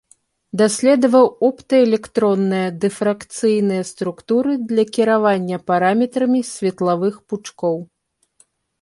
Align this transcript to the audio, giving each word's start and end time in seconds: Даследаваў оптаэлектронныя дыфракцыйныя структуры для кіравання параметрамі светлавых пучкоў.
Даследаваў 0.59 1.25
оптаэлектронныя 1.47 2.67
дыфракцыйныя 2.87 3.83
структуры 3.91 4.51
для 4.73 4.83
кіравання 4.99 5.57
параметрамі 5.71 6.39
светлавых 6.53 7.15
пучкоў. 7.29 7.77